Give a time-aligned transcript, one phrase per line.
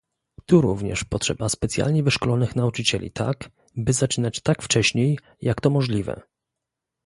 [0.45, 6.21] Tu również potrzeba specjalnie wyszkolonych nauczycieli tak, by zaczynać tak wcześniej, jak to możliwe